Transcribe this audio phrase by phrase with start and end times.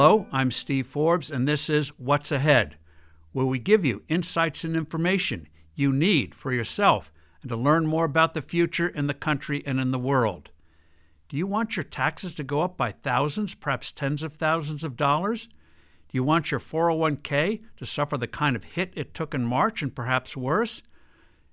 [0.00, 2.76] Hello, I'm Steve Forbes, and this is What's Ahead,
[3.32, 7.12] where we give you insights and information you need for yourself
[7.42, 10.50] and to learn more about the future in the country and in the world.
[11.28, 14.96] Do you want your taxes to go up by thousands, perhaps tens of thousands of
[14.96, 15.46] dollars?
[15.46, 19.82] Do you want your 401k to suffer the kind of hit it took in March
[19.82, 20.80] and perhaps worse?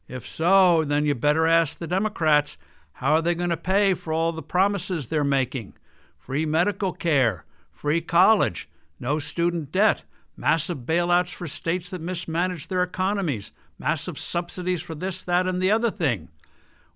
[0.07, 2.59] If so, then you better ask the Democrats
[2.91, 5.73] how are they going to pay for all the promises they're making?
[6.19, 7.43] Free medical care,
[7.75, 10.03] free college, no student debt,
[10.37, 15.69] massive bailouts for states that mismanage their economies, massive subsidies for this, that, and the
[15.69, 16.29] other thing.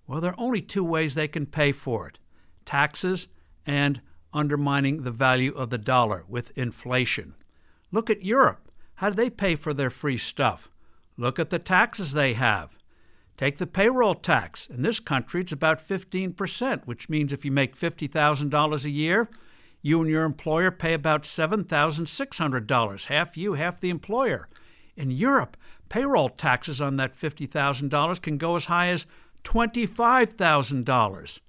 [0.06, 2.18] Well, there are only two ways they can pay for it
[2.64, 3.28] taxes
[3.66, 4.00] and
[4.32, 7.34] undermining the value of the dollar with inflation.
[7.90, 8.70] Look at Europe.
[8.96, 10.68] How do they pay for their free stuff?
[11.16, 12.78] Look at the taxes they have.
[13.36, 14.66] Take the payroll tax.
[14.68, 19.28] In this country, it's about 15%, which means if you make $50,000 a year,
[19.82, 24.48] you and your employer pay about $7,600, half you, half the employer.
[24.96, 25.56] In Europe,
[25.88, 29.06] payroll taxes on that $50,000 can go as high as
[29.44, 31.40] $25,000.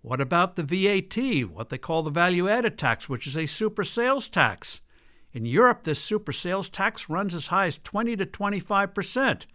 [0.00, 3.84] What about the VAT, what they call the value added tax, which is a super
[3.84, 4.80] sales tax?
[5.32, 9.46] In Europe, this super sales tax runs as high as 20 to 25 percent.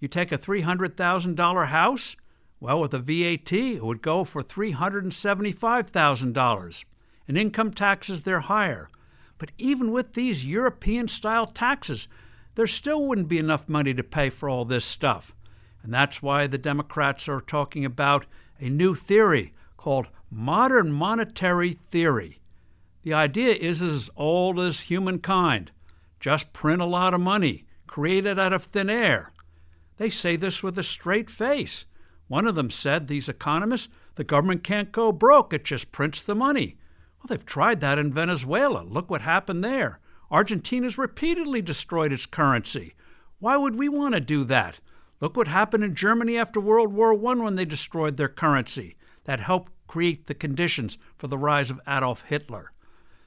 [0.00, 2.16] You take a $300,000 house,
[2.60, 6.84] well, with a VAT, it would go for $375,000.
[7.26, 8.88] And income taxes, they're higher.
[9.38, 12.08] But even with these European style taxes,
[12.54, 15.34] there still wouldn't be enough money to pay for all this stuff.
[15.82, 18.26] And that's why the Democrats are talking about
[18.58, 22.40] a new theory called modern monetary theory.
[23.02, 25.72] The idea is as old as humankind.
[26.20, 29.32] Just print a lot of money, create it out of thin air.
[29.98, 31.84] They say this with a straight face.
[32.28, 36.34] One of them said, these economists, the government can't go broke, it just prints the
[36.34, 36.78] money.
[37.24, 38.82] Well, they've tried that in Venezuela.
[38.82, 39.98] Look what happened there.
[40.30, 42.92] Argentina's repeatedly destroyed its currency.
[43.38, 44.78] Why would we want to do that?
[45.22, 48.96] Look what happened in Germany after World War I when they destroyed their currency.
[49.24, 52.72] That helped create the conditions for the rise of Adolf Hitler.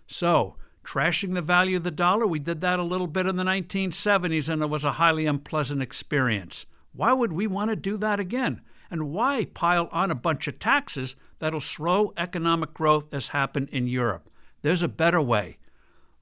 [0.06, 3.44] So, trashing the value of the dollar, we did that a little bit in the
[3.44, 6.68] 1970s, and it was a highly unpleasant experience.
[6.94, 8.62] Why would we want to do that again?
[8.90, 13.88] And why pile on a bunch of taxes that'll slow economic growth as happened in
[13.88, 14.30] Europe?
[14.62, 15.58] There's a better way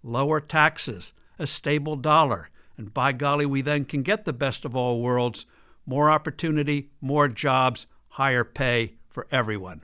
[0.03, 4.76] lower taxes, a stable dollar, and by golly, we then can get the best of
[4.76, 5.46] all worlds
[5.86, 9.84] more opportunity, more jobs, higher pay for everyone.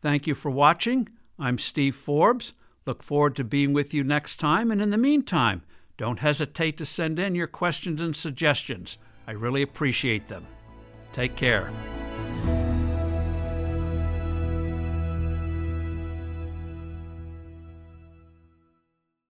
[0.00, 1.08] Thank you for watching.
[1.38, 2.54] I'm Steve Forbes.
[2.86, 4.70] Look forward to being with you next time.
[4.70, 5.62] And in the meantime,
[5.96, 8.98] don't hesitate to send in your questions and suggestions.
[9.26, 10.46] I really appreciate them.
[11.12, 11.70] Take care.